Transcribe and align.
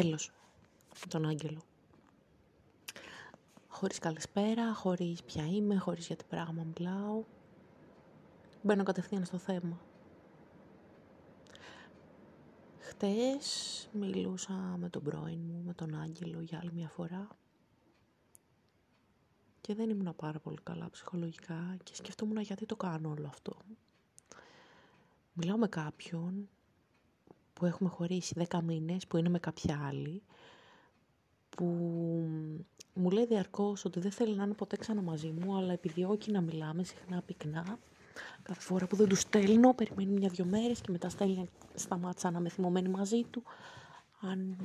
Τέλος. 0.00 0.30
Τον 1.08 1.26
Άγγελο. 1.26 1.62
Χωρίς 3.68 3.98
καλησπέρα, 3.98 4.74
χωρίς 4.74 5.22
ποια 5.22 5.46
είμαι, 5.46 5.76
χωρίς 5.76 6.06
για 6.06 6.16
τι 6.16 6.24
πράγμα 6.28 6.66
μιλάω. 6.74 7.24
Μπαίνω 8.62 8.82
κατευθείαν 8.82 9.24
στο 9.24 9.38
θέμα. 9.38 9.80
Χτες 12.78 13.88
μιλούσα 13.92 14.52
με 14.52 14.88
τον 14.88 15.02
πρώην 15.02 15.40
μου, 15.40 15.62
με 15.66 15.74
τον 15.74 15.94
Άγγελο 15.94 16.40
για 16.40 16.58
άλλη 16.58 16.72
μια 16.72 16.88
φορά 16.88 17.28
και 19.60 19.74
δεν 19.74 19.90
ήμουν 19.90 20.16
πάρα 20.16 20.38
πολύ 20.38 20.58
καλά 20.62 20.90
ψυχολογικά 20.90 21.76
και 21.82 21.94
σκεφτόμουν 21.94 22.40
γιατί 22.40 22.66
το 22.66 22.76
κάνω 22.76 23.10
όλο 23.10 23.26
αυτό. 23.26 23.56
Μιλάω 25.32 25.56
με 25.56 25.68
κάποιον 25.68 26.48
που 27.54 27.66
έχουμε 27.66 27.88
χωρίσει 27.90 28.46
10 28.48 28.60
μήνες, 28.62 29.06
που 29.06 29.16
είναι 29.16 29.28
με 29.28 29.38
κάποια 29.38 29.80
άλλη, 29.86 30.22
που 31.48 31.64
μου 32.94 33.10
λέει 33.10 33.26
διαρκώς 33.26 33.84
ότι 33.84 34.00
δεν 34.00 34.10
θέλει 34.10 34.36
να 34.36 34.44
είναι 34.44 34.54
ποτέ 34.54 34.76
ξανά 34.76 35.02
μαζί 35.02 35.34
μου, 35.40 35.56
αλλά 35.56 35.72
επιδιώκει 35.72 36.30
να 36.30 36.40
μιλάμε 36.40 36.84
συχνά 36.84 37.22
πυκνά. 37.26 37.78
Κάθε 38.42 38.60
φορά 38.60 38.86
που 38.86 38.96
δεν 38.96 39.08
του 39.08 39.16
στέλνω, 39.16 39.74
περιμένει 39.74 40.10
μια-δυο 40.10 40.44
μέρες 40.44 40.80
και 40.80 40.90
μετά 40.90 41.08
στέλνει, 41.08 41.48
σταμάτησα 41.74 42.30
να 42.30 42.38
είμαι 42.38 42.48
θυμωμένη 42.48 42.88
μαζί 42.88 43.22
του. 43.30 43.42
Αν 44.20 44.56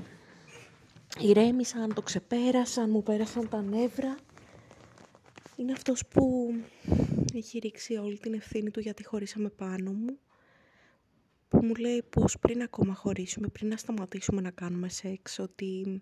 ηρέμησα, 1.19 1.79
αν 1.79 1.93
το 1.93 2.01
ξεπέρασα, 2.01 2.81
αν 2.81 2.89
μου 2.89 3.03
πέρασαν 3.03 3.49
τα 3.49 3.61
νεύρα 3.61 4.17
είναι 5.55 5.71
αυτός 5.71 6.07
που 6.07 6.53
έχει 7.33 7.59
ρίξει 7.59 7.95
όλη 7.95 8.17
την 8.17 8.33
ευθύνη 8.33 8.71
του 8.71 8.79
γιατί 8.79 9.05
χωρίσαμε 9.05 9.49
πάνω 9.49 9.91
μου 9.91 10.17
που 11.49 11.65
μου 11.65 11.75
λέει 11.75 12.03
πως 12.09 12.39
πριν 12.39 12.61
ακόμα 12.61 12.93
χωρίσουμε, 12.93 13.47
πριν 13.47 13.69
να 13.69 13.77
σταματήσουμε 13.77 14.41
να 14.41 14.51
κάνουμε 14.51 14.89
σεξ 14.89 15.39
ότι 15.39 16.01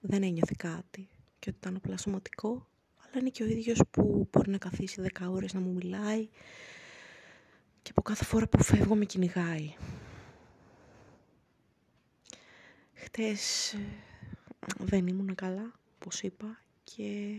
δεν 0.00 0.22
ένιωθε 0.22 0.54
κάτι 0.58 1.08
και 1.38 1.48
ότι 1.48 1.58
ήταν 1.58 1.76
απλά 1.76 1.96
σωματικό 1.96 2.66
αλλά 3.16 3.20
είναι 3.20 3.30
και 3.30 3.42
ο 3.42 3.46
ίδιος 3.46 3.80
που 3.90 4.28
μπορεί 4.32 4.50
να 4.50 4.58
καθίσει 4.58 5.02
10 5.18 5.26
ώρες 5.30 5.54
να 5.54 5.60
μου 5.60 5.72
μιλάει 5.72 6.28
και 7.82 7.90
από 7.90 8.02
κάθε 8.02 8.24
φορά 8.24 8.48
που 8.48 8.62
φεύγω 8.62 8.94
με 8.94 9.04
κυνηγάει. 9.04 9.74
Χτες 12.94 13.72
ε, 13.72 13.78
δεν 14.78 15.06
ήμουν 15.06 15.34
καλά, 15.34 15.72
όπως 15.94 16.22
είπα, 16.22 16.60
και 16.84 17.36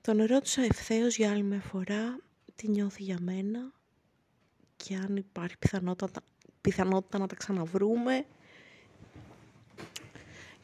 τον 0.00 0.24
ρώτησα 0.24 0.62
ευθέως 0.62 1.16
για 1.16 1.30
άλλη 1.30 1.42
μια 1.42 1.60
φορά 1.60 2.20
τι 2.54 2.68
νιώθει 2.68 3.02
για 3.02 3.18
μένα 3.20 3.79
και 4.84 4.94
αν 4.94 5.16
υπάρχει 5.16 5.58
πιθανότητα, 5.58 6.20
πιθανότητα 6.60 7.18
να 7.18 7.26
τα 7.26 7.34
ξαναβρούμε. 7.34 8.24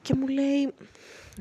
Και 0.03 0.15
μου 0.15 0.29
λέει 0.29 0.75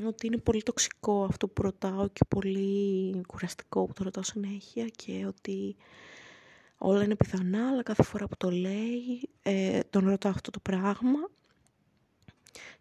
ότι 0.06 0.26
είναι 0.26 0.36
πολύ 0.36 0.62
τοξικό 0.62 1.24
αυτό 1.24 1.48
που 1.48 1.62
ρωτάω 1.62 2.08
και 2.08 2.24
πολύ 2.28 3.20
κουραστικό 3.26 3.86
που 3.86 3.92
το 3.92 4.04
ρωτάω 4.04 4.22
συνέχεια 4.22 4.86
και 4.86 5.24
ότι 5.26 5.76
όλα 6.78 7.02
είναι 7.02 7.16
πιθανά, 7.16 7.68
αλλά 7.68 7.82
κάθε 7.82 8.02
φορά 8.02 8.28
που 8.28 8.36
το 8.36 8.50
λέει 8.50 9.28
ε, 9.42 9.80
τον 9.90 10.08
ρωτάω 10.08 10.32
αυτό 10.32 10.50
το 10.50 10.60
πράγμα 10.60 11.30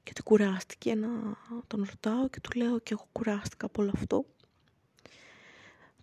και 0.03 0.09
ότι 0.09 0.21
κουράστηκε 0.23 0.95
να 0.95 1.09
τον 1.67 1.85
ρωτάω 1.89 2.29
και 2.29 2.39
του 2.39 2.57
λέω 2.57 2.79
και 2.79 2.93
εγώ 2.93 3.07
κουράστηκα 3.11 3.65
από 3.65 3.81
όλο 3.81 3.91
αυτό 3.95 4.25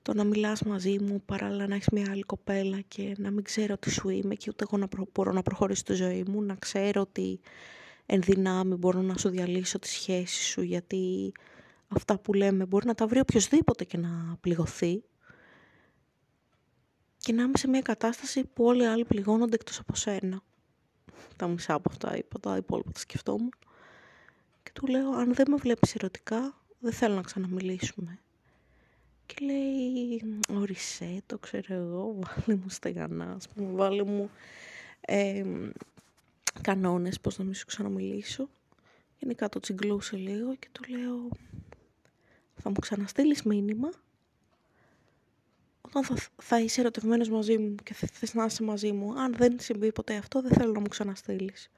το 0.03 0.15
να 0.15 0.25
μιλάς 0.25 0.63
μαζί 0.63 0.99
μου 0.99 1.23
παράλληλα 1.27 1.67
να 1.67 1.75
έχεις 1.75 1.89
μια 1.93 2.07
άλλη 2.11 2.23
κοπέλα 2.23 2.81
και 2.81 3.15
να 3.19 3.31
μην 3.31 3.45
ξέρω 3.45 3.77
τι 3.77 3.91
σου 3.91 4.09
είμαι 4.09 4.35
και 4.35 4.47
ούτε 4.49 4.65
εγώ 4.69 4.79
να 4.79 4.89
μπορώ 5.13 5.33
να 5.33 5.43
προχωρήσω 5.43 5.83
τη 5.83 5.95
ζωή 5.95 6.25
μου, 6.29 6.43
να 6.43 6.55
ξέρω 6.55 7.01
ότι 7.01 7.41
εν 8.07 8.21
δυνάμει 8.23 8.75
μπορώ 8.75 9.03
να 9.03 9.17
σου 9.17 9.29
διαλύσω 9.29 9.79
τη 9.79 9.89
σχέση 9.89 10.43
σου 10.45 10.63
γιατί 10.63 11.33
αυτά 11.89 12.19
που 12.19 12.33
λέμε 12.33 12.67
μπορεί 12.67 12.87
να 12.87 12.95
τα 12.95 13.07
βρει 13.07 13.21
οποιοδήποτε 13.21 13.85
και 13.85 13.97
να 13.97 14.37
πληγωθεί 14.41 15.03
και 17.19 17.33
να 17.33 17.43
είμαι 17.43 17.57
σε 17.57 17.69
μια 17.69 17.81
κατάσταση 17.81 18.45
που 18.45 18.65
όλοι 18.65 18.83
οι 18.83 18.87
άλλοι 18.87 19.05
πληγώνονται 19.05 19.55
εκτός 19.55 19.79
από 19.79 19.95
σένα. 19.95 20.43
Τα 21.37 21.47
μισά 21.47 21.75
από 21.75 21.91
αυτά 21.91 22.17
είπα, 22.17 22.41
τα 22.41 22.57
υπόλοιπα 22.57 22.91
τα 22.91 22.99
σκεφτόμουν. 22.99 23.53
Και 24.63 24.71
του 24.73 24.87
λέω, 24.87 25.11
αν 25.11 25.35
δεν 25.35 25.47
με 25.51 25.57
βλέπεις 25.57 25.95
ερωτικά, 25.95 26.63
δεν 26.79 26.93
θέλω 26.93 27.15
να 27.15 27.23
ξαναμιλήσουμε. 27.23 28.19
Και 29.35 29.45
λέει, 29.45 30.23
ορισέ 30.49 31.23
το 31.27 31.39
ξέρω 31.39 31.75
εγώ, 31.75 32.19
βάλε 32.21 32.59
μου 32.59 32.69
στεγανά, 32.69 33.33
ας 33.33 33.49
πούμε, 33.49 33.73
βάλε 33.73 34.05
μου 34.05 34.31
ε, 35.01 35.45
κανόνες 36.61 37.21
πώς 37.21 37.39
να 37.39 37.45
μην 37.45 37.55
σου 37.55 37.67
ξαναμιλήσω. 37.67 38.49
Γενικά 39.19 39.49
το 39.49 39.61
τσιγκλούσε 39.61 40.17
λίγο 40.17 40.55
και 40.55 40.69
του 40.73 40.83
λέω, 40.89 41.29
θα 42.55 42.69
μου 42.71 42.77
ξαναστείλεις 42.81 43.43
μήνυμα 43.43 43.91
όταν 45.81 46.05
θα, 46.05 46.17
θα 46.43 46.61
είσαι 46.61 46.81
ερωτευμένος 46.81 47.29
μαζί 47.29 47.59
μου 47.59 47.75
και 47.75 47.95
θα 47.95 48.07
θες 48.13 48.35
να 48.35 48.45
είσαι 48.45 48.63
μαζί 48.63 48.93
μου. 48.93 49.21
Αν 49.21 49.35
δεν 49.35 49.61
συμβεί 49.61 49.93
ποτέ 49.93 50.17
αυτό, 50.17 50.43
δεν 50.43 50.53
θέλω 50.53 50.73
να 50.73 50.81
μου 50.81 50.89
ξαναστείλεις. 50.89 51.71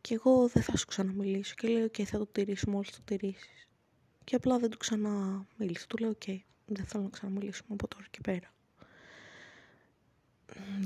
Και 0.00 0.14
εγώ 0.14 0.48
δεν 0.48 0.62
θα 0.62 0.76
σου 0.76 0.86
ξαναμιλήσω. 0.86 1.54
Και 1.54 1.68
λέω, 1.68 1.86
ok, 1.86 2.02
θα 2.02 2.18
το 2.18 2.26
τηρήσουμε 2.26 2.74
μόλις 2.74 2.90
το 2.90 2.98
τηρήσεις. 3.04 3.67
Και 4.28 4.36
απλά 4.36 4.58
δεν 4.58 4.70
του 4.70 4.76
ξαναμίλησα. 4.76 5.86
Του 5.88 5.96
λέω, 5.96 6.08
ok, 6.08 6.22
okay, 6.26 6.38
δεν 6.66 6.84
θέλω 6.84 7.02
να 7.02 7.08
ξαναμιλήσουμε 7.08 7.68
από 7.70 7.88
τώρα 7.88 8.04
και 8.10 8.18
πέρα. 8.22 8.52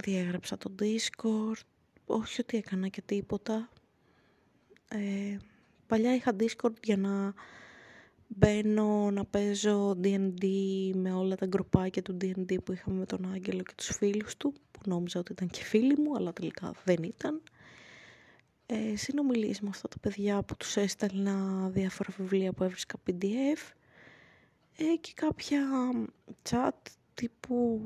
Διέγραψα 0.02 0.58
το 0.58 0.74
Discord, 0.78 1.60
όχι 2.06 2.40
ότι 2.40 2.56
έκανα 2.56 2.88
και 2.88 3.02
τίποτα. 3.02 3.68
Ε, 4.88 5.36
παλιά 5.86 6.14
είχα 6.14 6.36
Discord 6.38 6.82
για 6.82 6.96
να 6.96 7.34
μπαίνω 8.26 9.10
να 9.10 9.24
παίζω 9.24 9.98
D&D 10.02 10.46
με 10.94 11.12
όλα 11.12 11.34
τα 11.34 11.46
γκροπάκια 11.46 12.02
του 12.02 12.16
D&D 12.20 12.64
που 12.64 12.72
είχαμε 12.72 12.98
με 12.98 13.06
τον 13.06 13.32
Άγγελο 13.32 13.62
και 13.62 13.74
τους 13.76 13.96
φίλους 13.96 14.36
του, 14.36 14.52
που 14.70 14.80
νόμιζα 14.84 15.20
ότι 15.20 15.32
ήταν 15.32 15.48
και 15.48 15.62
φίλοι 15.62 15.96
μου, 15.98 16.16
αλλά 16.16 16.32
τελικά 16.32 16.72
δεν 16.84 17.02
ήταν 17.02 17.42
ε, 18.72 18.96
συνομιλίες 18.96 19.60
με 19.60 19.68
αυτά 19.68 19.88
τα 19.88 19.98
παιδιά 19.98 20.42
που 20.42 20.56
τους 20.56 20.76
έστελνα 20.76 21.68
διάφορα 21.68 22.10
βιβλία 22.18 22.52
που 22.52 22.64
έβρισκα 22.64 22.96
PDF 23.06 23.72
ε, 24.76 24.96
και 25.00 25.12
κάποια 25.14 25.60
chat 26.50 26.70
τύπου 27.14 27.80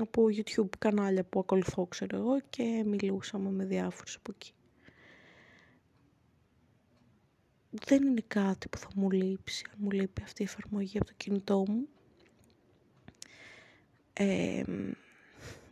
από 0.00 0.24
YouTube 0.30 0.78
κανάλια 0.78 1.24
που 1.24 1.40
ακολουθώ 1.40 1.86
ξέρω 1.86 2.16
εγώ 2.16 2.40
και 2.50 2.82
μιλούσαμε 2.86 3.50
με 3.50 3.64
διάφορους 3.64 4.16
από 4.16 4.32
εκεί. 4.34 4.52
Δεν 7.70 8.06
είναι 8.06 8.22
κάτι 8.28 8.68
που 8.68 8.78
θα 8.78 8.88
μου 8.94 9.10
λείψει, 9.10 9.64
αν 9.70 9.76
μου 9.78 9.90
λείπει 9.90 10.22
αυτή 10.22 10.42
η 10.42 10.44
εφαρμογή 10.44 10.96
από 10.96 11.06
το 11.06 11.12
κινητό 11.16 11.64
μου. 11.68 11.88
Ε, 14.12 14.62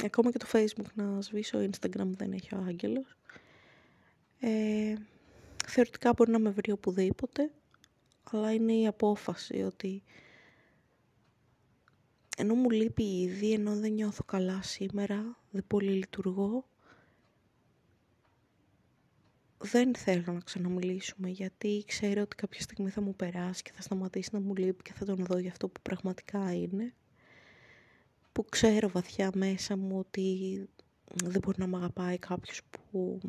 ακόμα 0.05 0.31
και 0.31 0.39
το 0.39 0.47
facebook 0.53 0.93
να 0.95 1.21
σβήσω, 1.21 1.59
Instagram 1.59 2.07
δεν 2.07 2.33
έχει 2.33 2.55
ο 2.55 2.65
Άγγελος. 2.67 3.17
Ε, 4.41 4.95
θεωρητικά 5.67 6.13
μπορεί 6.13 6.31
να 6.31 6.39
με 6.39 6.51
βρει 6.51 6.73
οπουδήποτε, 6.73 7.51
αλλά 8.31 8.53
είναι 8.53 8.73
η 8.73 8.87
απόφαση 8.87 9.63
ότι 9.63 10.03
ενώ 12.37 12.55
μου 12.55 12.71
λείπει 12.71 13.21
ήδη, 13.21 13.53
ενώ 13.53 13.77
δεν 13.77 13.93
νιώθω 13.93 14.25
καλά 14.25 14.63
σήμερα, 14.63 15.39
δεν 15.51 15.65
πολύ 15.67 15.91
λειτουργώ, 15.91 16.65
δεν 19.59 19.95
θέλω 19.95 20.33
να 20.33 20.41
ξαναμιλήσουμε 20.41 21.29
γιατί 21.29 21.85
ξέρω 21.87 22.23
ότι 22.23 22.37
κάποια 22.37 22.61
στιγμή 22.61 22.91
θα 22.91 23.01
μου 23.01 23.15
περάσει 23.15 23.63
και 23.63 23.73
θα 23.75 23.83
σταματήσει 23.83 24.29
να 24.33 24.41
μου 24.41 24.55
λείπει 24.55 24.83
και 24.83 24.93
θα 24.93 25.05
τον 25.05 25.25
δω 25.25 25.39
για 25.39 25.51
αυτό 25.51 25.69
που 25.69 25.81
πραγματικά 25.83 26.55
είναι. 26.55 26.95
Που 28.33 28.45
ξέρω 28.49 28.89
βαθιά 28.89 29.31
μέσα 29.35 29.77
μου 29.77 29.99
ότι 29.99 30.69
δεν 31.25 31.41
μπορεί 31.41 31.59
να 31.59 31.67
με 31.67 31.77
αγαπάει 31.77 32.19
κάποιος 32.19 32.61
που 32.71 33.21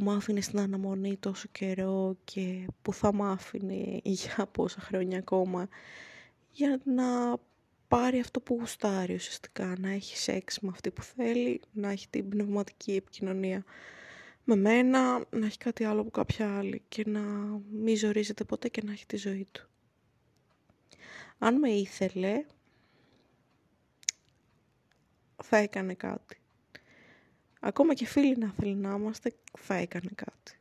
που 0.00 0.06
μ' 0.06 0.10
άφηνε 0.10 0.40
στην 0.40 0.58
αναμονή 0.58 1.16
τόσο 1.16 1.48
καιρό 1.52 2.16
και 2.24 2.66
που 2.82 2.92
θα 2.92 3.12
μ' 3.14 3.22
άφηνε 3.22 4.00
για 4.02 4.46
πόσα 4.52 4.80
χρόνια 4.80 5.18
ακόμα 5.18 5.68
για 6.50 6.80
να 6.84 7.38
πάρει 7.88 8.20
αυτό 8.20 8.40
που 8.40 8.54
γουστάρει 8.54 9.14
ουσιαστικά, 9.14 9.74
να 9.78 9.90
έχει 9.90 10.16
σεξ 10.16 10.60
με 10.60 10.68
αυτή 10.72 10.90
που 10.90 11.02
θέλει, 11.02 11.60
να 11.72 11.90
έχει 11.90 12.08
την 12.08 12.28
πνευματική 12.28 12.92
επικοινωνία 12.92 13.64
με 14.44 14.56
μένα, 14.56 15.26
να 15.30 15.46
έχει 15.46 15.58
κάτι 15.58 15.84
άλλο 15.84 16.00
από 16.00 16.10
κάποια 16.10 16.56
άλλη 16.58 16.82
και 16.88 17.04
να 17.06 17.20
μην 17.70 17.96
ζορίζεται 17.96 18.44
ποτέ 18.44 18.68
και 18.68 18.82
να 18.84 18.92
έχει 18.92 19.06
τη 19.06 19.16
ζωή 19.16 19.46
του. 19.52 19.68
Αν 21.38 21.58
με 21.58 21.70
ήθελε, 21.70 22.44
θα 25.42 25.56
έκανε 25.56 25.94
κάτι. 25.94 26.39
Ακόμα 27.60 27.94
και 27.94 28.06
φίλοι 28.06 28.36
να 28.36 28.50
θέλει 28.50 28.74
να 28.74 28.94
είμαστε, 28.94 29.34
θα 29.58 29.74
έκανε 29.74 30.10
κάτι. 30.14 30.58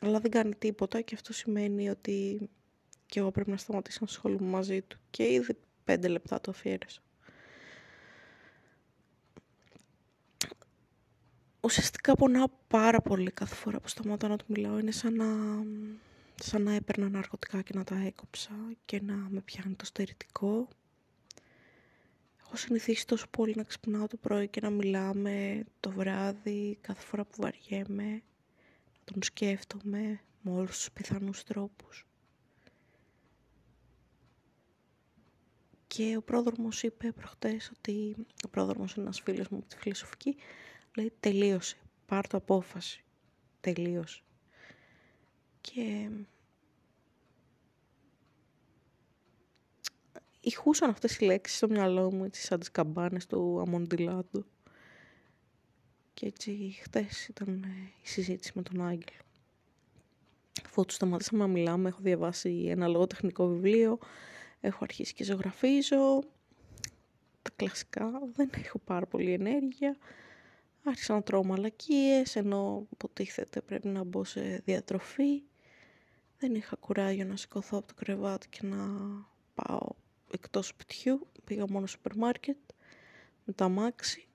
Αλλά 0.00 0.20
δεν 0.20 0.30
κάνει 0.30 0.54
τίποτα 0.54 1.00
και 1.00 1.14
αυτό 1.14 1.32
σημαίνει 1.32 1.90
ότι 1.90 2.48
και 3.06 3.20
εγώ 3.20 3.30
πρέπει 3.30 3.50
να 3.50 3.56
σταματήσω 3.56 3.98
να 4.00 4.06
ασχολούμαι 4.06 4.48
μαζί 4.48 4.82
του. 4.82 4.98
Και 5.10 5.32
ήδη 5.32 5.56
πέντε 5.84 6.08
λεπτά 6.08 6.40
το 6.40 6.50
αφιέρωσα. 6.50 7.00
ουσιαστικά 11.66 12.14
πονάω 12.14 12.46
πάρα 12.68 13.00
πολύ 13.00 13.30
κάθε 13.30 13.54
φορά 13.54 13.80
που 13.80 13.88
σταματάω 13.88 14.30
να 14.30 14.36
του 14.36 14.44
μιλάω. 14.48 14.78
Είναι 14.78 14.90
σαν 14.90 15.14
να, 15.14 15.26
σαν 16.34 16.62
να 16.62 16.72
έπαιρνα 16.72 17.08
ναρκωτικά 17.08 17.62
και 17.62 17.72
να 17.74 17.84
τα 17.84 17.96
έκοψα 18.06 18.50
και 18.84 19.00
να 19.02 19.14
με 19.14 19.40
πιάνει 19.40 19.74
το 19.74 19.84
στερητικό. 19.84 20.68
Έχω 22.56 22.64
συνηθίσει 22.64 23.06
τόσο 23.06 23.26
πολύ 23.30 23.54
να 23.56 23.62
ξυπνάω 23.62 24.06
το 24.06 24.16
πρωί 24.16 24.48
και 24.48 24.60
να 24.60 24.70
μιλάμε 24.70 25.64
το 25.80 25.90
βράδυ 25.90 26.78
κάθε 26.80 27.02
φορά 27.06 27.24
που 27.24 27.36
βαριέμαι, 27.42 28.10
να 28.10 29.04
τον 29.04 29.22
σκέφτομαι 29.22 30.20
με 30.42 30.50
όλους 30.50 30.76
τους 30.76 30.90
πιθανούς 30.92 31.42
τρόπους. 31.42 32.06
Και 35.86 36.16
ο 36.16 36.22
πρόδρομος 36.22 36.82
είπε 36.82 37.12
προχτές 37.12 37.72
ότι 37.76 38.16
ο 38.44 38.48
πρόδρομος 38.48 38.94
είναι 38.94 39.04
ένας 39.04 39.20
φίλος 39.20 39.48
μου 39.48 39.58
από 39.58 39.66
τη 39.66 39.76
φιλοσοφική, 39.76 40.36
λέει 40.96 41.12
τελείωσε, 41.20 41.76
πάρ' 42.06 42.26
το 42.26 42.36
απόφαση, 42.36 43.04
τελείωσε. 43.60 44.20
Και 45.60 46.10
ηχούσαν 50.46 50.90
αυτές 50.90 51.16
οι 51.16 51.24
λέξεις 51.24 51.56
στο 51.56 51.68
μυαλό 51.68 52.12
μου, 52.12 52.24
έτσι 52.24 52.42
σαν 52.42 52.58
τις 52.58 52.70
καμπάνες 52.70 53.26
του 53.26 53.60
Αμοντιλάντου. 53.60 54.44
Και 56.14 56.26
έτσι 56.26 56.76
χτες 56.82 57.28
ήταν 57.28 57.64
η 58.02 58.08
συζήτηση 58.08 58.52
με 58.54 58.62
τον 58.62 58.80
Άγγελο. 58.82 59.22
Αφού 60.64 60.84
τους 60.84 60.94
σταματήσαμε 60.94 61.38
να 61.38 61.46
μιλάμε, 61.46 61.88
έχω 61.88 61.98
διαβάσει 62.02 62.66
ένα 62.68 62.86
λογοτεχνικό 62.86 63.46
βιβλίο, 63.46 63.98
έχω 64.60 64.78
αρχίσει 64.80 65.14
και 65.14 65.24
ζωγραφίζω, 65.24 66.22
τα 67.42 67.50
κλασικά, 67.56 68.10
δεν 68.32 68.50
έχω 68.64 68.78
πάρα 68.78 69.06
πολύ 69.06 69.32
ενέργεια. 69.32 69.96
Άρχισα 70.84 71.14
να 71.14 71.22
τρώω 71.22 71.44
μαλακίες, 71.44 72.36
ενώ 72.36 72.86
υποτίθεται 72.92 73.60
πρέπει 73.60 73.88
να 73.88 74.04
μπω 74.04 74.24
σε 74.24 74.62
διατροφή. 74.64 75.42
Δεν 76.38 76.54
είχα 76.54 76.76
κουράγιο 76.76 77.24
να 77.24 77.36
σηκωθώ 77.36 77.78
από 77.78 77.86
το 77.86 77.94
κρεβάτι 77.94 78.48
και 78.48 78.60
να 78.62 78.86
πάω 79.54 79.88
εκτός 80.36 80.66
σπιτιού. 80.66 81.26
Πήγα 81.44 81.64
μόνο 81.68 81.86
στο 81.86 81.96
σούπερ 81.96 82.16
μάρκετ 82.16 82.56
με 83.44 83.52
τα 83.52 83.68
μάξι 83.68 84.26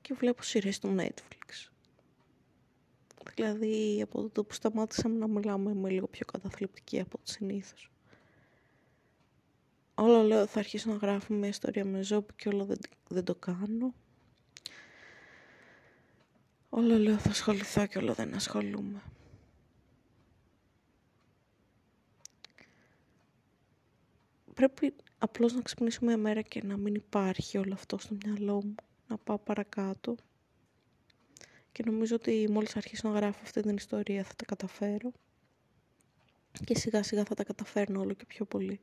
και 0.00 0.14
βλέπω 0.14 0.42
σειρές 0.42 0.74
στο 0.74 0.94
Netflix. 0.98 1.70
Δηλαδή 3.34 4.00
από 4.02 4.28
το 4.28 4.44
που 4.44 4.54
σταμάτησαμε 4.54 5.18
να 5.18 5.28
μιλάμε 5.28 5.70
είμαι 5.70 5.90
λίγο 5.90 6.06
πιο 6.06 6.26
καταθλιπτική 6.26 7.00
από 7.00 7.18
ό,τι 7.20 7.30
συνήθως. 7.30 7.90
Όλο 9.94 10.22
λέω 10.22 10.46
θα 10.46 10.58
αρχίσω 10.58 10.90
να 10.90 10.96
γράφω 10.96 11.34
μια 11.34 11.48
ιστορία 11.48 11.84
με 11.84 12.02
ζώπη 12.02 12.34
και 12.36 12.48
όλο 12.48 12.64
δεν, 12.64 12.78
δεν 13.08 13.24
το 13.24 13.34
κάνω. 13.34 13.94
Όλο 16.68 16.98
λέω 16.98 17.18
θα 17.18 17.30
ασχοληθώ 17.30 17.86
και 17.86 17.98
όλο 17.98 18.14
δεν 18.14 18.34
ασχολούμαι. 18.34 19.02
Πρέπει 24.54 24.94
απλώς 25.20 25.52
να 25.52 25.60
ξυπνήσω 25.62 25.98
μια 26.02 26.16
μέρα 26.16 26.42
και 26.42 26.62
να 26.62 26.76
μην 26.76 26.94
υπάρχει 26.94 27.58
όλο 27.58 27.74
αυτό 27.74 27.98
στο 27.98 28.16
μυαλό 28.24 28.54
μου. 28.64 28.74
Να 29.06 29.16
πάω 29.16 29.38
παρακάτω. 29.38 30.14
Και 31.72 31.82
νομίζω 31.86 32.14
ότι 32.16 32.48
μόλις 32.50 32.76
αρχίσω 32.76 33.08
να 33.08 33.18
γράφω 33.18 33.38
αυτή 33.42 33.62
την 33.62 33.76
ιστορία 33.76 34.24
θα 34.24 34.34
τα 34.34 34.44
καταφέρω. 34.44 35.12
Και 36.64 36.78
σιγά 36.78 37.02
σιγά 37.02 37.24
θα 37.24 37.34
τα 37.34 37.44
καταφέρνω 37.44 38.00
όλο 38.00 38.12
και 38.12 38.24
πιο 38.26 38.44
πολύ. 38.44 38.80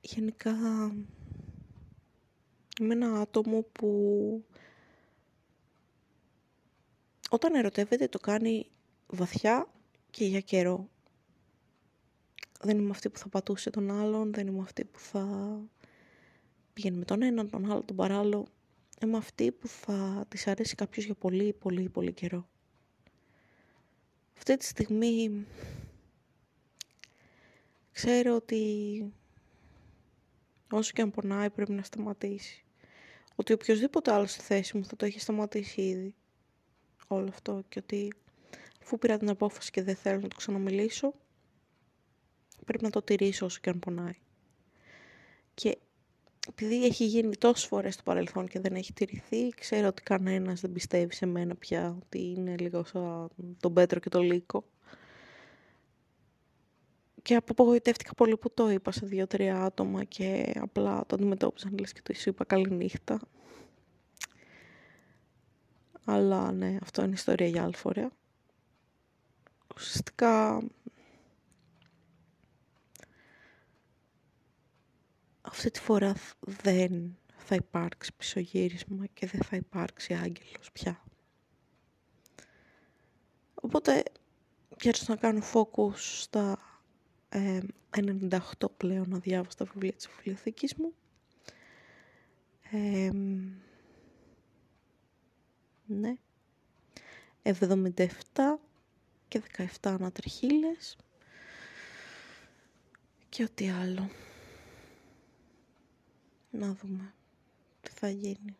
Γενικά 0.00 0.54
Είμαι 2.80 2.94
ένα 2.94 3.20
άτομο 3.20 3.62
που 3.62 4.44
όταν 7.30 7.54
ερωτεύεται 7.54 8.08
το 8.08 8.18
κάνει 8.18 8.66
βαθιά 9.06 9.68
και 10.10 10.24
για 10.24 10.40
καιρό. 10.40 10.88
Δεν 12.62 12.78
είμαι 12.78 12.90
αυτή 12.90 13.10
που 13.10 13.18
θα 13.18 13.28
πατούσε 13.28 13.70
τον 13.70 13.90
άλλον, 13.90 14.32
δεν 14.32 14.46
είμαι 14.46 14.62
αυτή 14.62 14.84
που 14.84 14.98
θα 14.98 15.58
πηγαίνει 16.72 16.96
με 16.96 17.04
τον 17.04 17.22
έναν, 17.22 17.50
τον 17.50 17.70
άλλο, 17.70 17.82
τον 17.82 17.96
παράλληλο. 17.96 18.46
Είμαι 19.02 19.16
αυτή 19.16 19.52
που 19.52 19.68
θα 19.68 20.24
της 20.28 20.46
αρέσει 20.46 20.74
κάποιος 20.74 21.04
για 21.04 21.14
πολύ, 21.14 21.52
πολύ, 21.52 21.88
πολύ 21.88 22.12
καιρό. 22.12 22.48
Αυτή 24.36 24.56
τη 24.56 24.64
στιγμή 24.64 25.46
ξέρω 27.92 28.34
ότι 28.34 28.62
όσο 30.70 30.92
και 30.92 31.02
αν 31.02 31.10
πονάει 31.10 31.50
πρέπει 31.50 31.72
να 31.72 31.82
σταματήσει 31.82 32.64
ότι 33.34 33.52
οποιοδήποτε 33.52 34.12
άλλο 34.12 34.26
στη 34.26 34.40
θέση 34.40 34.76
μου 34.76 34.84
θα 34.84 34.96
το 34.96 35.04
έχει 35.04 35.20
σταματήσει 35.20 35.80
ήδη 35.80 36.14
όλο 37.06 37.28
αυτό 37.28 37.64
και 37.68 37.78
ότι 37.78 38.12
αφού 38.82 38.98
πήρα 38.98 39.16
την 39.18 39.28
απόφαση 39.28 39.70
και 39.70 39.82
δεν 39.82 39.96
θέλω 39.96 40.20
να 40.20 40.28
το 40.28 40.36
ξαναμιλήσω 40.36 41.14
πρέπει 42.66 42.84
να 42.84 42.90
το 42.90 43.02
τηρήσω 43.02 43.46
όσο 43.46 43.58
και 43.62 43.70
αν 43.70 43.78
πονάει. 43.78 44.18
Και 45.54 45.78
επειδή 46.48 46.84
έχει 46.84 47.04
γίνει 47.04 47.36
τόσες 47.36 47.66
φορές 47.66 47.94
στο 47.94 48.02
παρελθόν 48.02 48.48
και 48.48 48.60
δεν 48.60 48.74
έχει 48.74 48.92
τηρηθεί, 48.92 49.48
ξέρω 49.48 49.86
ότι 49.86 50.02
κανένας 50.02 50.60
δεν 50.60 50.72
πιστεύει 50.72 51.14
σε 51.14 51.26
μένα 51.26 51.54
πια, 51.54 51.96
ότι 52.02 52.18
είναι 52.18 52.56
λίγο 52.56 52.84
σαν 52.84 53.28
τον 53.60 53.72
Πέτρο 53.72 54.00
και 54.00 54.08
τον 54.08 54.22
Λύκο. 54.22 54.64
Και 57.22 57.34
απογοητεύτηκα 57.34 58.14
πολύ 58.14 58.36
που 58.36 58.54
το 58.54 58.70
είπα 58.70 58.92
σε 58.92 59.06
δύο-τρία 59.06 59.62
άτομα 59.62 60.04
και 60.04 60.52
απλά 60.60 61.04
το 61.06 61.14
αντιμετώπιζαν 61.14 61.78
λες 61.78 61.92
και 61.92 62.00
το 62.02 62.14
σου 62.14 62.28
είπα 62.28 62.44
καλή 62.44 62.70
νύχτα. 62.70 63.20
Αλλά 66.04 66.52
ναι, 66.52 66.78
αυτό 66.82 67.02
είναι 67.02 67.12
ιστορία 67.12 67.46
για 67.46 67.62
άλλη 67.62 67.76
φορά. 67.76 68.10
Ουσιαστικά 69.76 70.62
αυτή 75.56 75.70
τη 75.70 75.80
φορά 75.80 76.14
δεν 76.40 77.16
θα 77.36 77.54
υπάρξει 77.54 78.12
πισωγύρισμα 78.16 79.06
και 79.06 79.26
δεν 79.26 79.40
θα 79.42 79.56
υπάρξει 79.56 80.14
άγγελος 80.14 80.72
πια. 80.72 81.02
Οπότε, 83.54 84.02
για 84.80 84.92
να 85.06 85.16
κάνω 85.16 85.42
focus 85.52 85.94
στα 85.96 86.58
98 87.30 88.38
πλέον 88.76 89.14
αδιάβαστα 89.14 89.64
βιβλία 89.64 89.92
της 89.92 90.08
βιβλιοθήκης 90.08 90.74
μου. 90.74 90.94
Ε, 92.70 93.10
ναι. 95.86 96.14
77 97.42 98.06
και 99.28 99.42
17 99.56 99.66
ανατριχίλες 99.82 100.96
και 103.28 103.42
ό,τι 103.42 103.68
άλλο. 103.70 104.10
Να 106.58 106.72
δούμε 106.74 107.14
τι 107.80 107.90
θα 107.90 108.08
γίνει. 108.08 108.56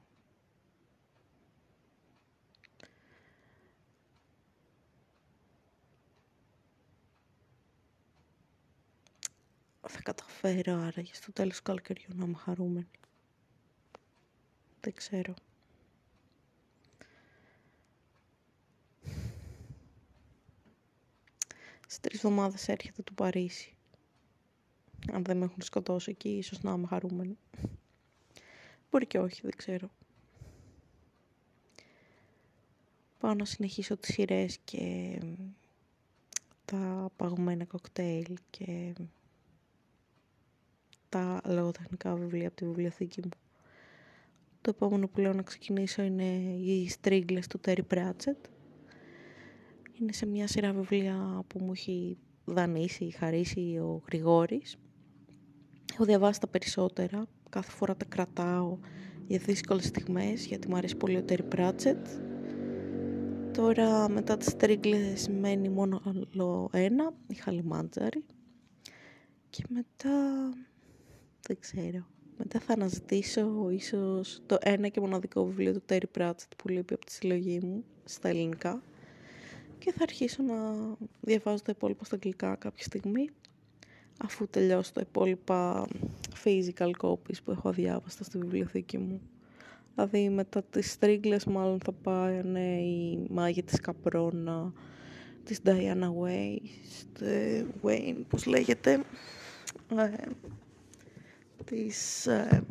θα 9.89 10.03
καταφέρω 10.03 10.75
άραγε 10.75 11.15
στο 11.15 11.33
τέλος 11.33 11.57
του 11.57 11.63
καλοκαιριού 11.63 12.09
να 12.15 12.25
είμαι 12.25 12.37
χαρούμενη. 12.37 12.89
Δεν 14.81 14.95
ξέρω. 14.95 15.35
Σε 21.87 22.01
τρεις 22.01 22.17
εβδομάδες 22.17 22.69
έρχεται 22.69 23.03
το 23.03 23.13
Παρίσι. 23.13 23.77
Αν 25.13 25.25
δεν 25.25 25.37
με 25.37 25.45
έχουν 25.45 25.63
σκοτώσει 25.63 26.11
εκεί, 26.11 26.29
ίσως 26.29 26.63
να 26.63 26.73
είμαι 26.73 26.87
χαρούμενη. 26.87 27.39
Μπορεί 28.97 29.09
και 29.09 29.19
όχι, 29.19 29.41
δεν 29.43 29.57
ξέρω. 29.57 29.91
Πάω 33.19 33.35
να 33.35 33.45
συνεχίσω 33.45 33.97
τις 33.97 34.15
σειρές 34.15 34.59
και 34.65 35.19
τα 36.65 37.11
παγωμένα 37.17 37.65
κοκτέιλ 37.65 38.37
και 38.51 38.93
τα 41.09 41.41
λογοτεχνικά 41.45 42.15
βιβλία 42.15 42.47
από 42.47 42.57
τη 42.57 42.65
βιβλιοθήκη 42.65 43.21
μου. 43.23 43.29
Το 44.61 44.71
επόμενο 44.71 45.09
που 45.09 45.21
λέω 45.21 45.33
να 45.33 45.43
ξεκινήσω 45.43 46.03
είναι 46.03 46.33
οι 46.57 46.89
στρίγκλες 46.89 47.47
του 47.47 47.59
Τέρι 47.59 47.83
Πράτσετ. 47.83 48.45
Είναι 50.01 50.13
σε 50.13 50.27
μια 50.27 50.47
σειρά 50.47 50.73
βιβλία 50.73 51.45
που 51.47 51.59
μου 51.59 51.73
έχει 51.73 52.19
δανείσει, 52.45 53.11
χαρίσει 53.11 53.79
ο 53.79 54.03
Γρηγόρης. 54.07 54.77
Έχω 55.93 56.05
διαβάσει 56.05 56.41
τα 56.41 56.47
περισσότερα, 56.47 57.27
κάθε 57.49 57.71
φορά 57.71 57.97
τα 57.97 58.05
κρατάω 58.05 58.79
για 59.27 59.39
δύσκολες 59.39 59.85
στιγμές, 59.85 60.47
γιατί 60.47 60.69
μου 60.69 60.77
αρέσει 60.77 60.97
πολύ 60.97 61.17
ο 61.17 61.23
Τέρι 61.23 61.43
Πράτσετ. 61.43 62.07
Τώρα 63.53 64.09
μετά 64.09 64.37
τις 64.37 64.57
τρίγκλες 64.57 65.29
μένει 65.29 65.69
μόνο 65.69 66.03
άλλο 66.07 66.69
ένα, 66.73 67.15
η 67.27 67.35
Χαλιμάντζαρη. 67.35 68.25
Και 69.51 69.65
μετά 69.69 70.51
δεν 71.41 71.57
ξέρω. 71.61 72.07
Μετά 72.39 72.61
θα 72.61 72.73
αναζητήσω 72.73 73.71
ίσως 73.71 74.43
το 74.47 74.57
ένα 74.61 74.89
και 74.89 75.01
μοναδικό 75.01 75.45
βιβλίο 75.45 75.73
του 75.73 75.83
Terry 75.89 76.19
Pratchett 76.19 76.51
που 76.57 76.69
λείπει 76.69 76.95
από 76.95 77.05
τη 77.05 77.13
συλλογή 77.13 77.61
μου 77.63 77.85
στα 78.05 78.29
ελληνικά 78.29 78.83
και 79.79 79.93
θα 79.93 80.03
αρχίσω 80.03 80.43
να 80.43 80.55
διαβάζω 81.21 81.63
τα 81.63 81.73
υπόλοιπα 81.77 82.05
στα 82.05 82.15
αγγλικά 82.15 82.57
κάποια 82.57 82.85
στιγμή 82.85 83.31
αφού 84.25 84.49
τελειώσω 84.49 84.93
τα 84.93 85.01
υπόλοιπα 85.01 85.87
physical 86.45 86.91
copies 86.99 87.43
που 87.45 87.51
έχω 87.51 87.73
διάβαστα 87.73 88.25
στη 88.25 88.39
βιβλιοθήκη 88.39 88.99
μου. 88.99 89.21
Δηλαδή 89.95 90.31
μετά 90.31 90.63
τις 90.63 90.99
τρίγκλες 90.99 91.45
μάλλον 91.45 91.81
θα 91.85 91.93
πάει 91.93 92.43
ναι, 92.43 92.77
η 92.81 93.27
μάγια 93.31 93.63
της 93.63 93.81
Καπρόνα, 93.81 94.73
της 95.45 95.61
Diana 95.65 96.11
Waste, 96.23 97.23
Wayne, 97.83 98.23
πώς 98.29 98.47
λέγεται, 98.47 99.05
ε, 99.97 100.31
της... 101.65 102.27
Ε, 102.27 102.65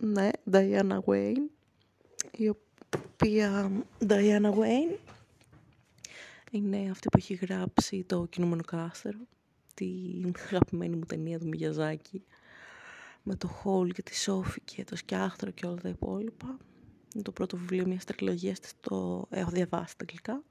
ναι, 0.00 0.28
Diana 0.52 0.98
Wayne, 1.04 1.48
η 2.36 2.48
οποία 2.48 3.70
Diana 4.06 4.50
Wayne 4.50 4.96
είναι 6.50 6.90
αυτή 6.90 7.08
που 7.08 7.18
έχει 7.18 7.34
γράψει 7.34 8.04
το 8.04 8.26
κινούμενο 8.26 8.62
κάστερο, 8.62 9.18
την 9.74 10.34
αγαπημένη 10.46 10.96
μου 10.96 11.04
ταινία 11.04 11.38
του 11.38 11.48
Μιγιαζάκη, 11.48 12.24
με 13.22 13.36
το 13.36 13.48
Χόλ 13.48 13.90
και 13.90 14.02
τη 14.02 14.16
Σόφη 14.16 14.60
και 14.60 14.84
το 14.84 14.96
Σκιάχτρο 14.96 15.50
και 15.50 15.66
όλα 15.66 15.76
τα 15.76 15.88
υπόλοιπα. 15.88 16.58
Είναι 17.14 17.22
το 17.22 17.32
πρώτο 17.32 17.56
βιβλίο 17.56 17.86
μιας 17.86 18.04
τριλογίας 18.04 18.60
της, 18.60 18.72
το 18.80 19.26
έχω 19.30 19.50
διαβάσει 19.50 19.92
στα 19.92 20.02
αγγλικά. 20.02 20.42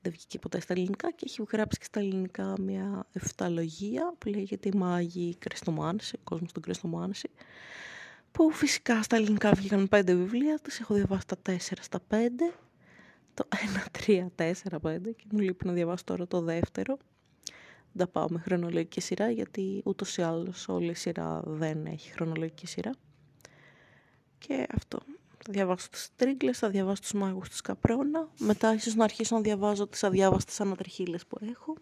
Δεν 0.00 0.12
βγήκε 0.12 0.38
ποτέ 0.38 0.60
στα 0.60 0.72
ελληνικά 0.72 1.10
και 1.12 1.24
έχει 1.28 1.42
γράψει 1.52 1.78
και 1.78 1.84
στα 1.84 2.00
ελληνικά 2.00 2.54
μια 2.60 3.06
εφταλογία 3.12 4.14
που 4.18 4.28
λέγεται 4.28 4.68
«Η 4.68 4.76
Μάγη 4.76 5.34
Κρεστομάνση», 5.38 6.16
ο 6.16 6.20
κόσμος 6.24 6.52
των 6.52 6.62
Κρεστομάνση, 6.62 7.30
που 8.32 8.50
φυσικά 8.50 9.02
στα 9.02 9.16
ελληνικά 9.16 9.52
βγήκαν 9.52 9.88
πέντε 9.88 10.14
βιβλία, 10.14 10.58
τις 10.58 10.80
έχω 10.80 10.94
διαβάσει 10.94 11.26
τα 11.26 11.36
τέσσερα 11.38 11.82
στα 11.82 12.00
πέντε, 12.00 12.52
το 13.34 13.48
ένα, 13.68 13.86
τρία, 13.90 14.30
τέσσερα, 14.34 14.80
πέντε 14.80 15.10
και 15.12 15.24
μου 15.30 15.38
λείπει 15.38 15.66
να 15.66 15.72
διαβάσω 15.72 16.04
τώρα 16.04 16.26
το 16.26 16.40
δεύτερο. 16.40 16.96
Δεν 17.92 18.06
τα 18.06 18.12
πάω 18.12 18.26
με 18.30 18.38
χρονολογική 18.38 19.00
σειρά 19.00 19.30
γιατί 19.30 19.82
ούτως 19.84 20.16
ή 20.16 20.22
άλλως 20.22 20.68
όλη 20.68 20.90
η 20.90 20.94
σειρά 20.94 21.42
δεν 21.44 21.86
έχει 21.86 22.10
χρονολογική 22.12 22.66
σειρά. 22.66 22.90
Και 24.38 24.66
αυτό. 24.76 24.98
Θα 25.46 25.52
διαβάσω 25.52 25.88
τις 25.88 26.10
τρίγκλες, 26.16 26.58
θα 26.58 26.68
διαβάσω 26.70 27.00
τους 27.00 27.12
μάγους 27.12 27.48
της 27.48 27.60
Καπρόνα. 27.60 28.28
Μετά 28.38 28.74
ίσως 28.74 28.94
να 28.94 29.04
αρχίσω 29.04 29.34
να 29.34 29.40
διαβάζω 29.40 29.86
τις 29.86 30.04
αδιάβαστες 30.04 30.60
ανατριχίλες 30.60 31.26
που 31.26 31.38
έχω. 31.40 31.74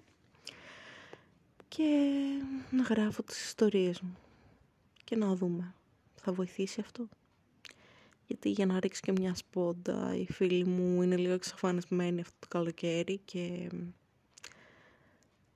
Και 1.69 1.85
να 2.71 2.83
γράφω 2.83 3.23
τις 3.23 3.45
ιστορίες 3.45 4.01
μου. 4.01 4.17
Και 5.05 5.17
να 5.17 5.35
δούμε. 5.35 5.75
Θα 6.15 6.33
βοηθήσει 6.33 6.81
αυτό; 6.81 7.09
Γιατί 8.33 8.51
για 8.51 8.67
να 8.67 8.81
ρίξει 8.81 9.01
και 9.01 9.13
μια 9.13 9.35
σπόντα, 9.35 10.15
οι 10.17 10.33
φίλοι 10.33 10.65
μου 10.65 11.03
είναι 11.03 11.17
λίγο 11.17 11.33
εξαφανισμένοι 11.33 12.21
αυτό 12.21 12.35
το 12.39 12.47
καλοκαίρι 12.49 13.19
και 13.25 13.71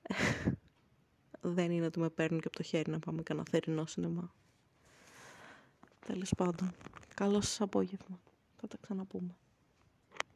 δεν 1.41 1.71
είναι 1.71 1.85
ότι 1.85 1.99
με 1.99 2.09
παίρνουν 2.09 2.39
και 2.39 2.47
από 2.47 2.57
το 2.57 2.63
χέρι 2.63 2.91
να 2.91 2.99
πάμε 2.99 3.21
κανένα 3.21 3.47
θερινό 3.49 3.85
σινεμά. 3.85 4.33
Τέλος 6.07 6.33
πάντων, 6.37 6.73
καλό 7.13 7.41
σας 7.41 7.61
απόγευμα. 7.61 8.19
Θα 8.55 8.67
τα 8.67 8.77
ξαναπούμε. 8.81 9.35